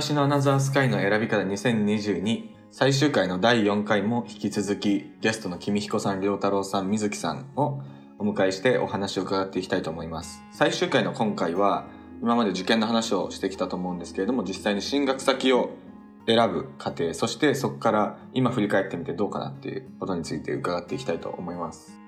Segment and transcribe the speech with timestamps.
[0.00, 7.82] 私のアナザースカイの選び方2022最終回の第4回も引き続きゲストの君彦さん、良太郎さん、水木さんを
[8.16, 10.40] お迎えしてお話を伺っていきたいと思います。
[10.52, 11.88] 最終回の今回は
[12.22, 15.70] 今まで受験の話をしてきたと思うんですけれども実際に進学先を
[16.28, 21.98] 選ぶ過程そしてそこから今振り返ってみてどうかなっていうことについて伺っていきたいと思います。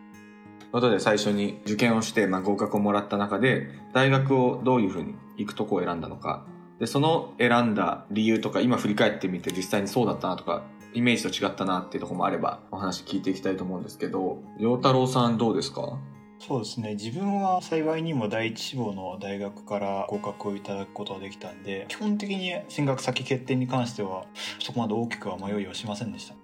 [0.61, 6.47] ということで最初に受験をして、まあ、合格をもらった中で大学をどういうふうに行くとこを選んだのか
[6.81, 15.99] でその選んだ理由とか今振り返ってみて実際にそうだったなとかイメージと違ったなっていうとこもあればお話聞いていきたいと思うんですけど良太郎さんどうですか？
[16.41, 16.95] そうですね。
[16.95, 24.25] 自分は幸いにも第一志望の大学から合格をいただくことができたんで基本的に進学先決定に関しては
[24.59, 26.35] そこまで大きくは迷いはしませんでした。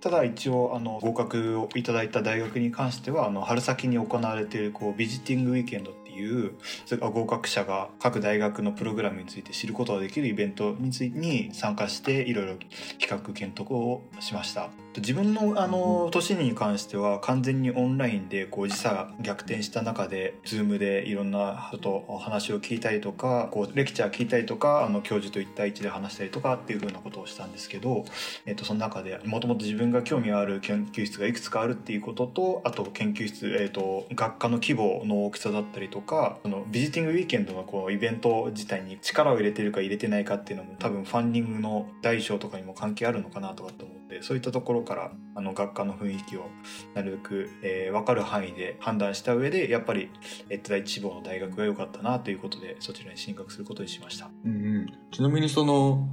[0.00, 12.54] ただ一応あの合格をいただいた大学に関してはあの春先に行われているこうビジティングウィーケンドいうそれから合格者が各大学のプログラムについて知ることができるイベントについてに参加していろいろ
[12.98, 14.70] 企画検討をしました。
[14.98, 28.06] 自分のあの年に関しては完全にオンラインでこう時差が逆転した中で Zoom でいろんな人とお話を聞いたりとかこうレクチャー聞いたりとかあの教授と1対1で話したりとかっていうふうなことをしたんですけど、
[28.46, 46.46] えっと、その中でもともと自分が興味ある研究室がいくつかあるっていうこととあと研究室、えっと、学科の規模の大きさだったりとかそのビジティングウィーケンドのこうイベント自体に力を入れてるか入れてないかっていうのも多分ファンディングの大小とかにも関係あるのかなとかって思ってそういったところからあの学科の雰囲気を
[46.94, 50.10] なるべく、えー、分かる範囲で判断した上でやっぱり、
[50.48, 54.30] えっと、第一志望の大学が良かったなということでそちらに進学することにしました。
[54.44, 56.08] うんうん、ちなみにその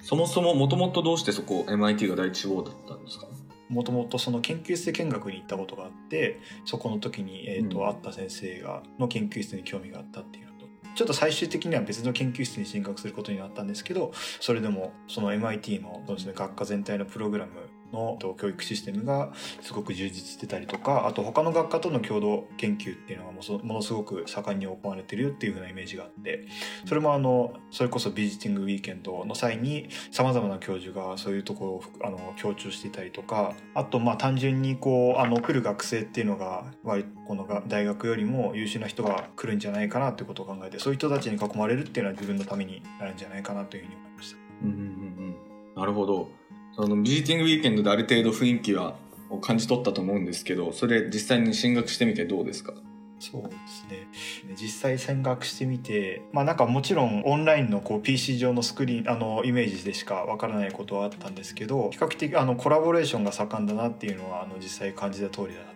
[0.00, 3.26] そもそももともとどうしてそこ MIT が第一志望だったんですか？
[3.68, 7.86] もともとその研究室で見学に行ったことがあってそこの時に、えーとうん。
[7.86, 17.52] 会った先生がの研究室に興味があったっていうのとちょっと最終的には別の研究室に進学することになったんですけどそれでもその MIT のそうです、ね、学科全体のプログラム
[17.94, 19.32] の教育システムが
[19.62, 26.46] すごく充実してたりとかあと他の学科との共同研究っていうのがものすごく盛んに行われてるよっていう風なイメージがあって
[26.86, 44.38] それもあのそれこそビジティングウィーケンドの際にさまざまな教授がそういうところをあの強調していたりとかあとまあ単純にこうあの来る学生っていうのが割この大学よりも優秀な人が来るんじゃないかなってことを考えてそういう人たちに囲まれるっていうのは自分のためになるんじゃないかなというふうに思いました。
[44.62, 46.28] うんうんうんなるほど
[46.76, 48.96] そのビジティングウィーケンドである程度雰囲気は
[49.42, 52.72] 感じ取ったと思うんですけどそれ実際に進学してみてどうですか？
[53.20, 54.54] そうですね。
[54.60, 65.73] 実際見学してみてまあなんかもちろんオンラインのこう PC 上のスクリーンあのイメージでしかわからないことはあったんですけど比較的あのコラボレーションが盛んだなっていうのはあの実際感じた通りだな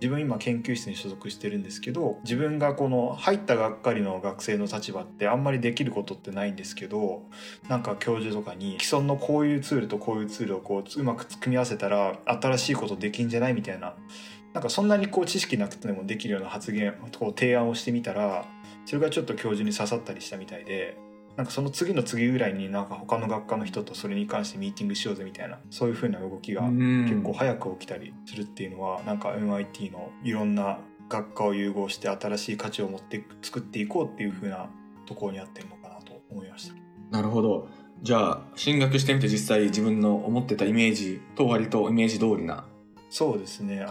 [0.00, 7.22] 自分今研究室に所属してるんですけど自分がこの入ったがっかりの学生の立場ってあんまりできることってないんですけど
[7.68, 13.54] なんか教授とかに既存のこういうツールとこういうツールをこううまく組み合わせたら新しいことできんじゃない？
[13.54, 13.94] みたいな。
[14.52, 18.44] なんかそんなにこう知識なくてもできるような発言こう提案をしてみたら
[18.84, 20.96] それがちょっと教授に刺さったりしたみたいで。
[21.36, 30.78] なんかその次の次ぐらいになんか他の学科の人とそれに関してミーティングしようぜみたいなそういう風な動きが結構早く起きたりするっていうのはなんか MIT のいろんな
[31.08, 34.70] 学科を融合して新しい価値を持って作っていこうっていう風な
[35.06, 36.74] ところにあってるのかなと思いました。
[37.10, 37.68] なるほど。
[38.02, 42.66] じゃあ進学してみて実際自分の思ってたイメージと割とイメージ通りな
[43.10, 43.76] そうですね。
[43.76, 43.86] ね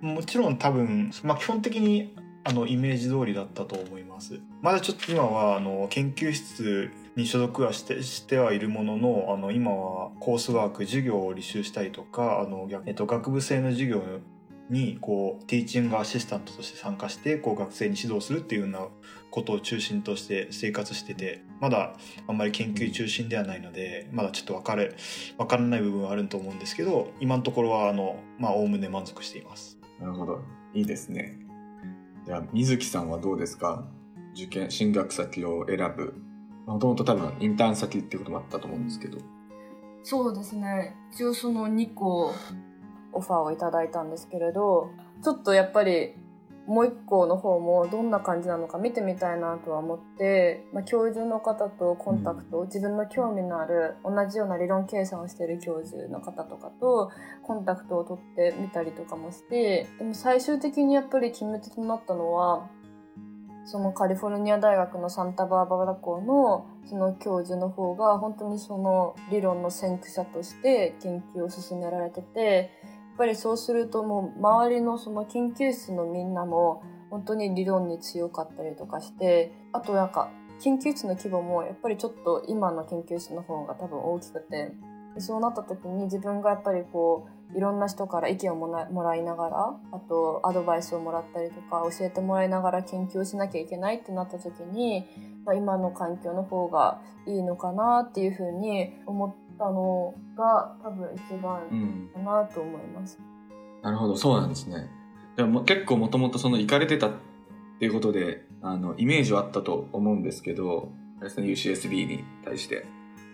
[0.00, 4.40] もちろん多分、まあ、基本的にあのイメージ通りだったと思います。
[4.62, 14.02] まだちょっと今はあの研究室に所属はしてしてはいるもののあの今はコースワーク授業を履修したりとかあの、逆えっと、学部生の授業
[14.70, 18.86] にこうティーチングアシスタントとして参加してこう学生に指導するっていうような
[19.30, 21.96] ことを中心として生活しててまだ
[22.26, 24.94] あんまり研究中心ではないのでまだちょっと分かれ
[25.38, 29.78] 分からない部分はあると思うんですけど今のところはあのまあおおむね満足しています。
[30.00, 30.40] なるほど。
[30.72, 31.36] いいですね。
[32.26, 33.84] じゃ水木さんはどうですか？
[34.34, 36.14] 受験進学先を選ぶ。
[36.66, 39.18] もともと多分インターン先ってこともあったと思うんですけど。
[40.02, 40.94] そうですね。
[41.12, 42.32] 一応その2個
[43.12, 44.90] オファーをいただいたんですけれど
[45.22, 46.14] ちょっとやっぱり
[46.66, 57.10] もう1個の方もどんな感じなのか見てみたいなとは思って、まあ、教授の方とコンタクト、自分の興味のある同じような理論計算をしている教授の方とかと
[57.42, 62.68] コンタクトを取ってみたりとかもしてでも最終的にやっぱり決め手となったのは
[63.64, 72.70] そのカリフォルニア大学のサンタバーバラ校のその教授の方が本当にその理論の先駆者として研究を進められてて
[73.20, 80.30] ぱりそうするともう周りのその研究室のみんなも本当に理論に強かったりとかしてあとなんか
[80.62, 84.72] 研究室の規模もやっぱりちょっと今の研究室の方が多分大きくて
[85.18, 95.06] そうなった時に自分がやっぱりこういろんな人から意見をもらいながらあとアドバイスをもらったりとか教えてもらいながら研究をしなきゃいけないってなった時に、
[95.44, 102.10] まあ、今の環境の方がいいのかなっていうふうに思ったのが多分一番うん。
[102.14, 103.18] かなと思います。
[103.82, 104.88] なるほど、そうなんですね。
[105.36, 107.12] でも結構もともとその行かれてたっ
[107.78, 112.86] ていうことで、あの、イメージはあったと思うんですけど、あれですね UCSB に対して。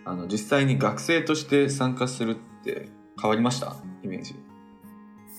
[0.05, 2.89] あの、実際に学生として参加するって
[3.21, 3.75] 変わりました？
[4.03, 4.35] イメージ。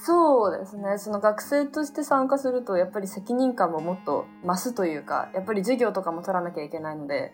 [0.04, 7.32] そうですねその学生として参加するとやっぱり責任感ももっと増すというかやっぱり授業とかも取らなきゃいけないので、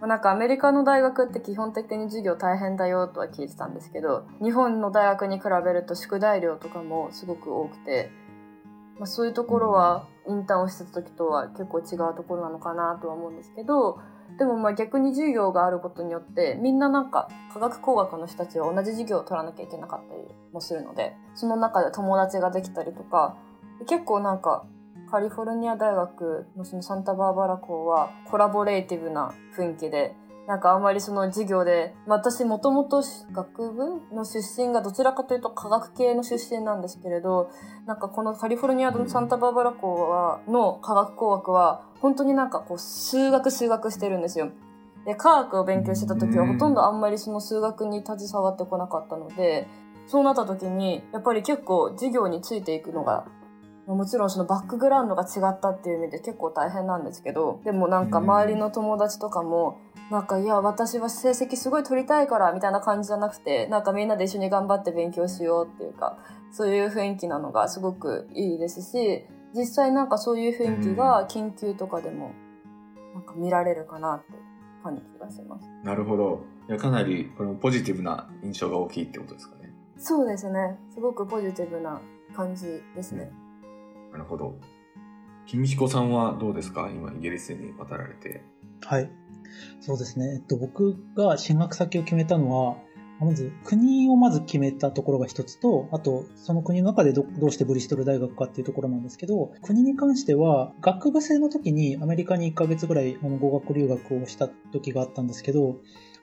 [0.00, 8.10] ま、なんかアメリカの大学って基本的に授業大変だよとは聞いてたんですけど日本の大学に比べると宿題量とかもすごく多くて、
[8.98, 13.98] まあ、そういうところはインターンをしてた時とは結構違うところなのかなとは思うんですけど
[14.38, 20.22] でもまあ逆に授業があることによってみんななんか科学工学の人たちは同じ授業を取らなきゃいけなかったり
[20.52, 23.36] もするのでその中で友達ができたりとか
[23.86, 24.66] 結構なんか
[25.10, 30.14] カリフォルニア大学のそのサンタバーバラ校はコラボレーティブな雰囲気で
[30.46, 37.50] なんかあんまりその授業で私もともと学部の出身がどちらかというと科学系の出身なんですけれど
[37.84, 44.50] なんかこのカリフォルニアのサンタバーバラ校はの科学工学は本当になんかこう数学数学してるんですよ。
[45.04, 49.68] で科学を勉強してた時はほとんどあんまりその数学に携わってこなかったので
[50.06, 53.24] そうなった時にやっぱり結構授業についていくのが
[53.86, 59.78] もちろんそのバックグラウンドが違ったっていう意味で結構大変なんですけどでもなんか周りの友達とかも
[60.10, 66.18] なんかいや私は成績すごい取りたいからみたいな感じじゃなくてなんかみんなで一緒に頑張って勉強しようっていうか
[66.50, 69.24] そういう雰囲気なのがすごくいいですし
[69.54, 72.32] 実際なんかそういう雰囲気が研究とかでも
[73.14, 74.32] なんか見られるかなって
[74.82, 75.66] 感じがします。
[75.82, 76.44] なるほど。
[76.68, 79.72] いや、かなり、このポジティブな印象が大きいってことですかね。
[79.98, 82.02] そうですねすごくポジティブな
[82.34, 83.32] 感じですね。
[84.16, 84.58] なるほど。
[85.44, 86.90] 君彦さんはどうですか？
[86.90, 88.42] 今、イギリスに渡られて。
[88.80, 89.10] はい。
[89.80, 90.36] そうですね。
[90.36, 92.76] えっと、僕が進学先を決めたのは、
[93.20, 105.76] まず国をまず決めたところが一つと、あとその国の中でどどうしてブリストル大学かっていうところなんですけど、国に関しては学部生の時にアメリカに1ヶ月ぐらいあの語学留学をした時があったんですけど、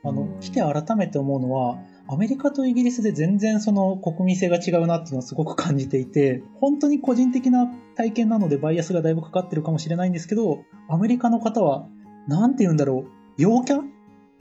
[0.03, 11.87] あのうん、来て改めて思うのは、アメリカとイギリスで全然その国民性が違うなっていうのはすごく感じていて、本当に個人的な体験なのでバイアスがだいぶかかってるかもしれないんですけど、アメリカの方は、
[12.27, 13.81] なんて言うんだろう、陽キャ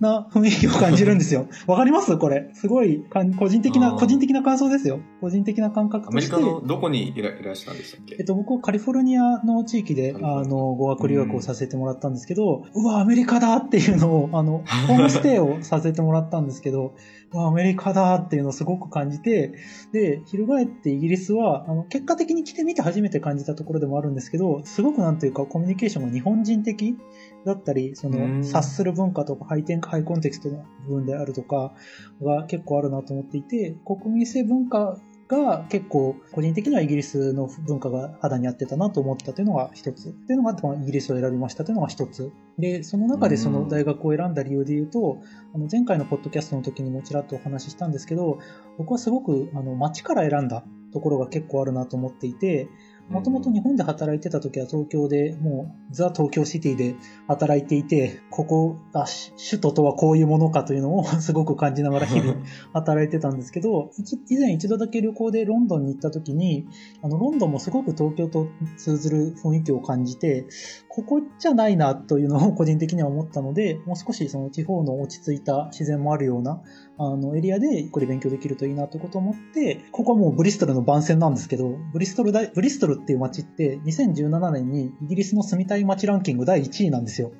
[0.03, 1.47] な雰囲気を感じるんですよ。
[1.67, 2.19] わかります？
[2.19, 2.51] これ。
[2.53, 3.03] すごい
[3.39, 5.01] 個人的な、個人的な感想ですよ。
[5.23, 6.45] 個人的な感覚アメリとして。
[6.45, 16.95] カのどこにいらいらしたんでしたっけえっと、僕はカリフォルニアの地域で、あの、語学留学をさせてもらったんですけど、うわ、アメリカだっていうのを、あの、 ホームステイをさせてもらったんですけど、
[17.33, 19.53] うわ、アメリカだっていうのをすごく感じて、
[19.93, 26.97] で、翻ってイギリスは、あの、結果的に来てみて初めて感じたところでもあるんですけど、すごくなんというか、コミュニケーションが日本人的
[27.44, 31.75] だったり、そうんの、察する文化とか、ハイテンハイコンテクストの部分であるとか、
[32.22, 40.11] が結構あるなと思っていて、国民性文化が結構個人的にはイギリスの文化が肌に合ってたなと思ったというのが一つ。
[40.11, 42.31] っていうのが、まあイギリスを選びましたというのが一つ。
[42.58, 45.19] で、その中でその大学を選んだ理由で言うと、
[45.55, 48.39] あの前回のポッドキャストの時にもちらっとお話ししたんですけど、
[48.79, 52.69] 僕はすごくあの街から選んだところが結構あるなと思っていて、
[53.09, 56.94] もともと日本で働いてた時は東京でもうザ・東京シティで
[57.29, 62.37] 働いていて、ここがし首都とはこういうものかというのを すごく感じながら日々
[62.73, 66.67] 働いてたんですけど、一以前一度だけ旅行でロンドンに行った時に、
[67.03, 70.47] あの、ロンドンもすごく東京と通ずる雰囲気を感じて、
[70.89, 76.63] ここじゃないなというのを個人的には思ったので、もう少しその地方の落ち着いた自然もあるような、
[76.99, 87.32] あの、エリアでゆっくり勉強できるといいなということを思って、ここはもうブリストルの番宣なんですけど、ブリストル大、ブリストルっていう街って2017年にイギリスの住みたい街ランキング第1位なんですよ。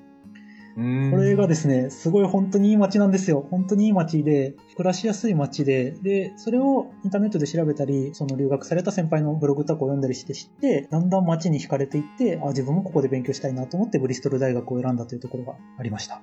[0.77, 3.47] うんこれがですね、すごい本当にいい街なんですよ。
[3.51, 16.23] 本当にいい街で、暮らしやすい街で、で、それをインターネットで調べたり、その留学された先輩のブログとかを読んだりして知って、だんだん街に惹かれていって、あ、自分もここで勉強したいなと思ってブリストル大学を選んだというところがありました。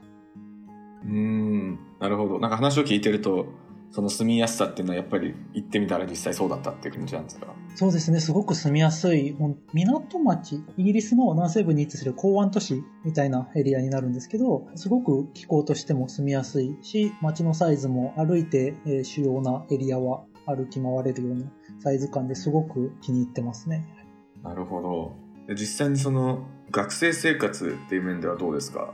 [1.09, 2.39] うんなるほど。
[2.39, 3.47] なんか話を聞いてると
[3.91, 7.47] その住みやすさっていうのはやっぱり行ってみたら実際そうだったっていう感じなんですか？
[7.75, 9.35] そうですね、すごく住みやすい、
[9.73, 21.45] 港町、イギリスの南西部に位置する港湾都市みたいなエリアになるんですけど、すごく気候としても住みやすいし、街のサイズも歩いて、えー主要なエリアは歩き回れるような
[21.79, 23.87] サイズ感ですごく気に入ってますね。
[24.43, 25.15] なるほど。
[25.47, 28.93] で実際にその学生生活っていう面ではどうですか？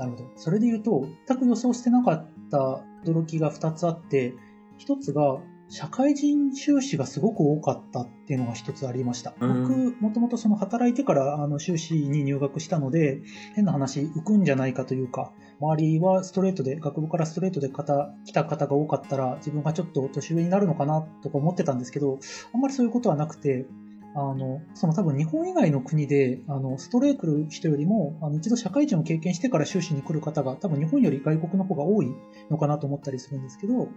[0.00, 0.24] なるほど。
[0.34, 4.32] それで言うと、全く予想してなかった驚きが2つあって、
[4.78, 5.38] 1つが、
[5.68, 9.34] 社会人修士がすごく多かったっていうのが一つありました。
[9.40, 13.20] うん僕、もともとその働いてからあの修士に入学したので、
[13.54, 22.18] 変な話、浮くんじゃないかというか、周りはストレートで、学部からストレートで方来た方が多かったら、自分がちょっと年上になるのかなとか思ってたんですけど、
[22.54, 23.66] あんまりそういうことはなくて、
[24.14, 32.08] あの、その多分日本以外の国で、あの、ストレート来る人よりも、あの、一度社会人を経験してから修士に来る方が、多分日本より外国の方が多い
[32.50, 33.88] のかなと思ったりするんですけど、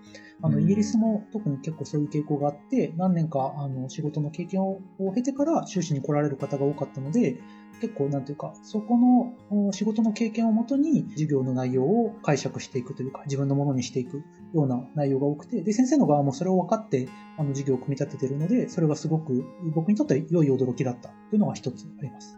[0.41, 0.63] あの、うん。
[0.63, 7.37] イギリスも特に結構そういう傾向があって、何年か、あの、仕事の経験をを経てから修士に来られる方が多かったので、
[7.81, 9.33] 結構、なんていうか、そこの
[9.67, 22.37] お仕事の経験をもとに授業の内容を解釈していくというか、自分のものにしていくような内容が多くて、で、先生の側もそれを分かって、あの、授業を組み立てているので、それがすごく僕にとって良い驚きだったというのが一つあります。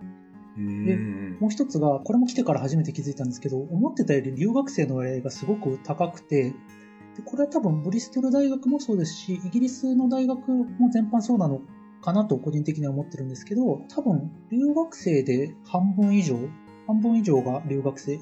[0.58, 6.54] うんもう一つが、これも来てから初めて気づいたんですけど、思ってたより留学生の割合がすごく高くて、
[7.16, 11.62] でこれは多分ブリストル大学もそうですし、イギリスの大学も全般そうなの
[12.06, 16.38] かなと個人的には思ってるんですけど、多分留学生で半分以上、
[16.86, 18.22] 半分以上が留学生で、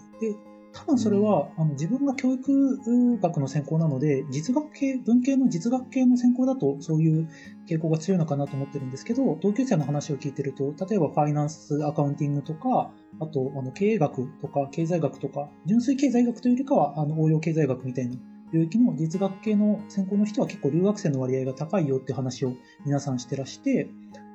[0.71, 7.29] 多分それは、あの自分が教育学の専攻なので、実学系、文系の実学系の専攻だとそういう
[7.69, 18.15] 傾向が強いのかなと思ってるんですけど、同級生の話を聞いてると、例えばファイナンス、アカウンティングとか、あと、あの、経営学とか、経済学とか、純粋経済学というよりかは、あの、応用経済学みたいな
[18.53, 22.53] 領域の実学系の専攻の人は結構留学生の割合が高いよって話を
[22.85, 23.89] 皆さんしてらして、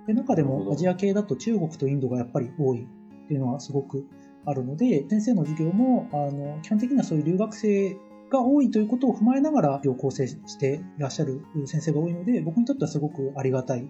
[0.06, 4.06] で、中でもアジア系だと中国とインドがやっぱり多いっていうのはすごく
[4.44, 7.96] あるので、先生の授業も、あの、基本的にはそういう留学生
[8.30, 13.88] が多いということを踏まえながら授業を構成していらっしゃる先生が多いので、僕にとってはすごくありがたい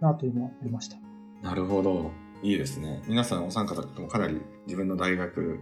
[0.00, 0.96] なというのはありました。
[1.42, 2.10] なるほど。
[2.42, 3.02] いいですね。
[3.08, 5.60] 皆さんお三方ともかなり自分の大学、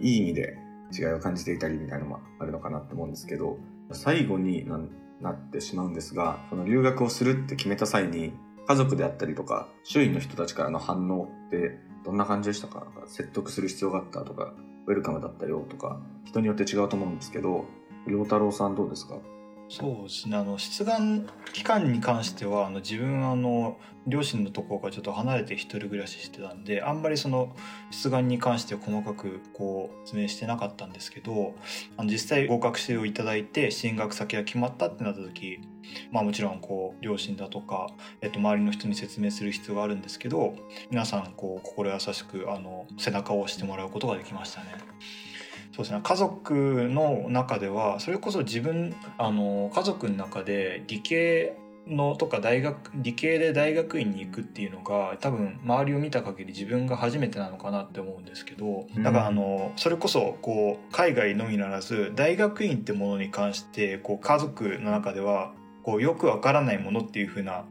[0.00, 0.56] いい意味で
[0.92, 3.58] 違いを感じていたりみたいなのもあるのかなと思うんですけど、
[3.92, 4.80] 最後にな
[5.20, 8.32] なってしまうんですが、その留学をするって決めた際に、
[8.66, 12.86] 家族であったりとか、周囲の人たちからの反応ってどんな感じでしたかか？
[13.06, 14.54] 説得する必要があったとか、
[14.86, 17.64] ウェルカムだったよとか、人によって違うと思うんですけど、
[18.06, 19.18] 良太郎さんどうですか？
[19.76, 23.76] そうですねあの出願期間に関してはあの自分はあの
[24.06, 27.56] 両親のところからちょっと離れて一人暮らししてたんであんまりその
[27.90, 31.56] 出願に関して細かくこう説明してなかったんですけど
[31.96, 35.58] あの実際合格してをいただいて進学先が決まったってなった時
[36.12, 37.88] まあもちろんこう両親だとか、
[38.20, 40.54] えっと、周りの人に説明する必要があるんですけど
[40.90, 44.66] 皆さんこう心優しくあの背中を押してもらうことができましたね。
[45.74, 46.00] そうですね。
[46.04, 51.56] 家族の中ではそれこそ自分あの家族の中で理系
[51.88, 65.52] のとか大学理系で大学院に行くっていうのが多分周りを見た限り自分が初めてなのかなって思うんですけどだからあのそれこそこう海外のみならず大学院ってものに関してこう家族の中では
[65.82, 67.64] こうよくわからないものっていう風な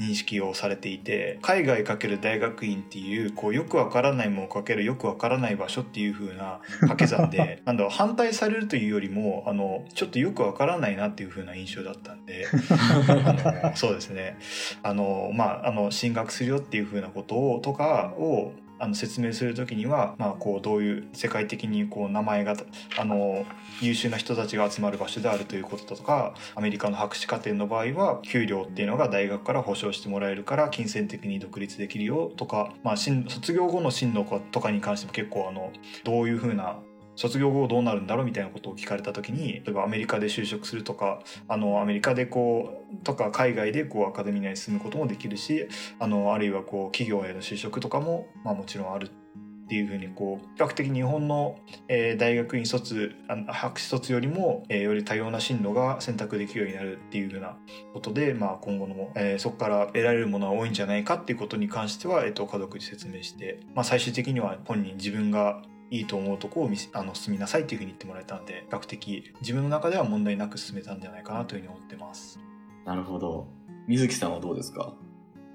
[0.00, 12.46] 認識をされていて海外かける大学院っていうこうよくわからないものかけるよくわからない場所っていう風な 掛け算でなんだろう反対されるというよりもあのちょっとよくわからないなっていう風な印象だったんで
[13.08, 14.36] あのそうですね。
[14.82, 18.52] あのまああの進学するよっていう風なことをとかを
[18.82, 22.56] あの説明する時には、まあ、こうどういう世界的にこう名前が
[22.98, 23.46] あの
[23.80, 35.70] 優秀な人たちが集まる場所であるということとかアメリカの博士課程の場合は給料っていうのが大学から保証してもらえるから金銭的に独立できるよとか、まあ、進卒業後の進路とかに関しても結構あの
[36.02, 36.80] どういうふうな
[37.22, 45.68] 卒業後どうなるんだろうみたいなことを聞かれた時に例えばアメリカで就職するとかあのアメリカでこうとか海外でこうアカデミー内に進むこともできるし
[46.00, 57.56] あのあるいはこう企業への就職とかも、まあ、もちろんあるっていうふうにこう比較的日本の、えー大学院卒あの博士卒よりも、えーより多様な進路が選択できるようになるっていうふうな
[57.94, 72.40] ことで、まあ、今後の、えーそこから得られるものは多いんじゃないかっていうことに関しては、えー、と家族に説明して、まあ、最終的には本人自分がいいと思うとこを見せあの進みなさいっていうふうに言ってもらえたので比較的自分の中では問題なく進めたんじゃないかなというふうに思ってます。
[72.86, 73.46] なるほど。
[73.86, 74.94] 水木さんはどうですか？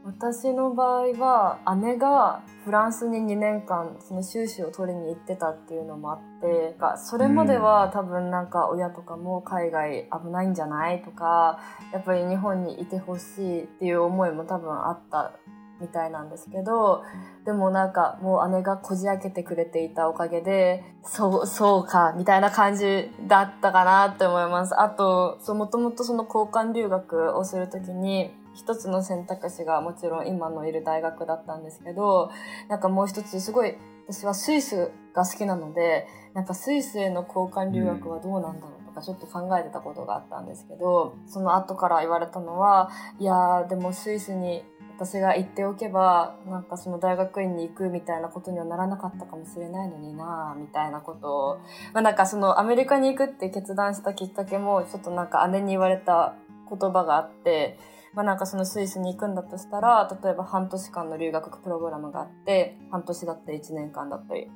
[0.05, 11.59] 私の場合は姉がフランスに2年間その修士を取りに行ってたっていうのもあってがそれまでは多分なんか親とかも海外危ないんじゃないとか
[11.91, 15.33] やっぱり日本にいてほしいっていう思いも多分あった
[15.79, 17.03] みたいなんですけど
[17.45, 24.79] でもなんかもう姉がこじ開けてくれていたおかげでそうそうかみたいな感じだったかなって思います。
[24.79, 32.31] あとそうもともとその交換留学をするときに一つの選択肢がもちろん今のいる大学だったんですけど
[32.69, 33.75] なんかもう一つすごい
[34.07, 44.63] 私はスイスが好きなのでなんかスイスへの交換留学はどうなんだろうとかちょっと考えてたことがあったんですけどその後から言われたのはいやーでもスイスに
[44.97, 51.57] 私が行っておけばなんかその大学院に行くみたいなことにはならなかったかもしれないのになみたいなことを、
[51.93, 56.33] まあ、なんかそのアメリカに行くって決断したきっかけもちょっとなんか姉に言われた
[56.67, 57.77] 言葉があって
[58.13, 64.49] まあ、なんかそのスイスに行くんだとしたら例えば半年間の留学プログラムがあって半年だったり1年間だったり。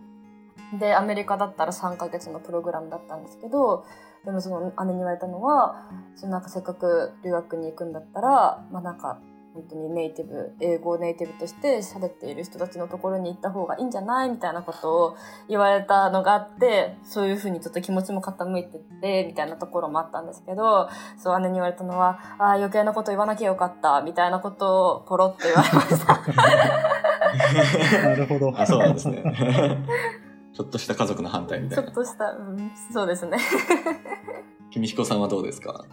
[0.79, 3.85] でアメリカだったら3ヶ月のプログラムだったんですけど
[4.23, 9.19] でもその姉に言われたのはそのなんかせっかく留学に行くんだったらまあなんか
[9.53, 15.15] 本当にネイティブ英語をネイティブとして喋っている人たちのところに行った方がいいんじゃないみたいなことを
[15.49, 26.21] 言われたのがあってそういうふうにちょっと気持ちも傾いてってみたいなところもあったんですけどそう姉に言われたのは「ああ余計なこと言わなきゃよかった」みたいなことをポロッと言われました。
[28.07, 28.53] なるほど。
[28.57, 29.23] あそうなんですね
[30.53, 33.37] ちょっとした家族の反対みたいなちょっとした、うん、そうですね。
[34.71, 35.85] 君彦さんはどうですか？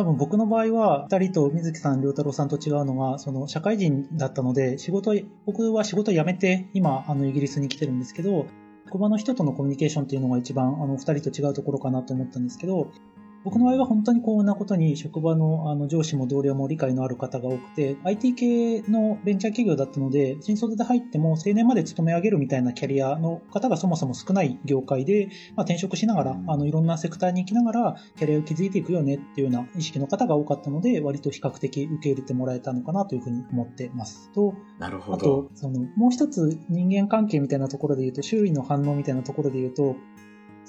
[0.00, 5.12] 多分僕の場合は、二人と水木さん、良太郎さんと違うのは、その社会人だったので、仕事、
[5.44, 8.46] 僕は仕事辞めて、今、あの、イギリスに来てるんですけど、
[8.86, 12.90] 職場の人とのコミュニケーションっていうのが一番、あの、二人と違うところかなと思ったんですけど、
[13.42, 34.30] 僕の場合は本当にこんなことに職場のあの上司も同僚も理解のある方が多くて、IT 系のベンチャー企業だったので、新卒で入っても定年まで勤め上げるみたいなキャリアの方がそもそも少ない業界で、まあ、転職しながら、あのいろんなセクターに行きながらキャリアを築いていくよねっていうような意識の方が多かったので、割と比較的受け入れてもらえたのかなというふうに思ってます。
[34.32, 39.96] と、なるほどあと、その、もう一つ人間関係みたいなところで言うと、周囲の反応みたいなところで言うと、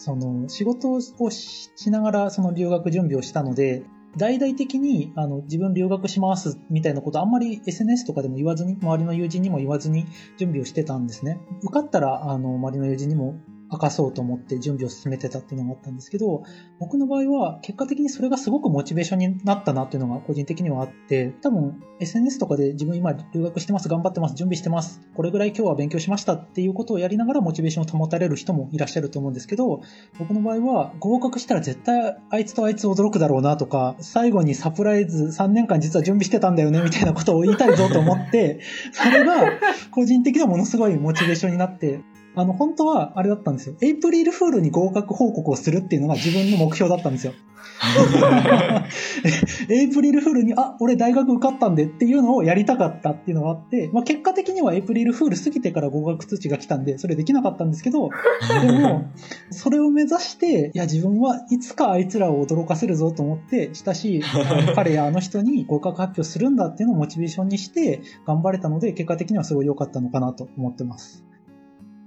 [0.01, 3.83] その、仕事をしながらその留学準備をしたので、
[4.17, 10.05] 大々的にあの自分留学しますみたいなことあんまり SNS とかでも言わずに、周りの友人にも言わずに
[10.37, 11.39] 準備をしてたんですね。
[11.61, 13.35] 受かったら、あの、周りの友人にも
[13.71, 16.43] 明かそうと思って準備を進めてたっていうのがあったんですけど、
[16.79, 29.81] 僕の場合は結果的にそれがすごくモチベーションになったなっていうのが個人的にはあって、多分 SNS とかで自分今留学してます、頑張ってます、準備してます、これぐらい今日は勉強しましたっていうことをやりながらモチベーションを保たれる人もいらっしゃると思うんですけど、
[30.19, 38.59] 僕の場合は合格したら絶対あいつとあいつ驚くだろうなとか、最後にサプライズ3年間実は準備してたんだよねみたいなことを言いたいぞと思って、
[38.91, 39.59] それが
[39.91, 42.01] 個人的にはものすごいモチベーションになって、
[42.35, 43.75] あの、本当はあれだったんですよ。
[43.81, 47.33] エイプリルフールに合格報告をするっていうのが自分の目標だったんですよ。
[49.69, 58.09] エイプリルフールに、あ、俺大学受かったんでっていうのをやりたかったっていうのがあって、まあ結果的にはエイプリルフール過ぎてから合格通知が来たんで、それできなかったんですけど、
[58.61, 59.05] でも、
[59.49, 64.21] それを目指して、いや自分はいつかあいつらを驚かせるぞと思って、親しい
[64.75, 71.30] 彼やあの人に合格発表するんだっていうのをモチベーションにして頑張れたので、結果的にはすごい良かったのかなと思ってます。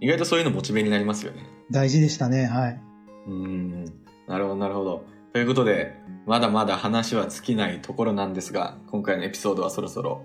[0.05, 1.47] 意外とそういうのモチベになりますよね。
[1.71, 2.81] 大事でしたね、はい。
[3.27, 3.85] うーん。
[4.29, 5.07] なるほどなるほど。
[5.33, 5.95] ということで
[6.27, 10.23] まだまだ話は尽きないところなんですが今回のエピソードはそろそろ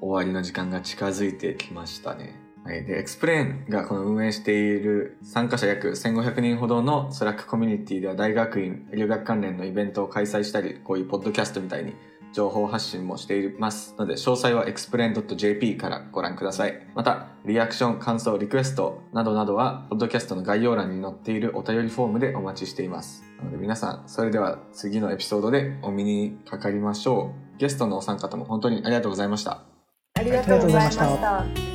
[0.00, 2.40] 終わりの時間が近づいてきましたね。
[2.62, 11.94] はい、で XPLANE がこの運営している参加者約1500人ほどの Slack コミュニティでは大学院留学関連のイベントを開催したりこういうポッドキャストみたいに
[12.32, 16.86] 情報発信もしていますので詳細は explain.jp からご覧ください。
[16.94, 23.24] またリアクション感想リクエストなどなどはポッドキャストの概要欄に載っているお便りフォームでお待ちしています。
[23.38, 27.58] なので皆さんそれでは次のエピソードでお目にかかりましょう。
[27.58, 29.62] ゲストのお三方も本当にありがとうございました。
[30.14, 31.67] ありがとうございました。